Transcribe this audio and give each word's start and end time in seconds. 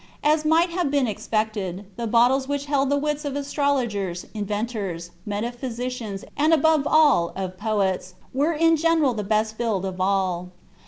As 0.23 0.45
might 0.45 0.71
have 0.71 0.89
been 0.89 1.05
expected, 1.05 1.85
the 1.95 2.07
bottles 2.07 2.47
which 2.47 2.65
held 2.65 2.89
the 2.89 2.97
wits 2.97 3.23
of 3.23 3.35
astrologers, 3.35 4.25
inventors, 4.33 5.11
metaphysicians, 5.27 6.25
and 6.35 6.55
above 6.55 6.87
all, 6.87 7.31
of 7.35 7.55
poets, 7.55 8.15
were 8.33 8.53
in 8.53 8.77
general 8.77 9.13
the 9.13 9.23
best 9.23 9.57
filled 9.57 9.85
of 9.85 10.01
all. 10.01 10.49